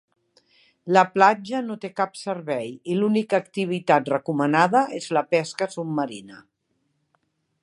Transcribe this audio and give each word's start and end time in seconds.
La 0.95 1.03
platja 1.17 1.59
no 1.65 1.75
té 1.83 1.91
cap 1.99 2.17
servei 2.23 2.73
i 2.93 2.97
l'única 3.01 3.41
activitat 3.43 4.11
recomanada 4.17 4.85
és 5.03 5.13
la 5.19 5.27
pesca 5.37 5.73
submarina. 5.79 6.45